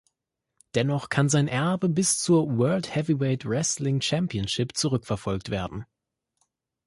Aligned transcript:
Dennoch 0.73 1.09
kann 1.09 1.29
sein 1.29 1.47
Erbe 1.47 1.87
bis 1.87 2.17
zur 2.17 2.57
"World 2.57 2.95
Heavyweight 2.95 3.45
Wrestling 3.47 4.01
Championship" 4.01 4.75
zurückverfolgt 4.75 5.51
werden. 5.51 5.85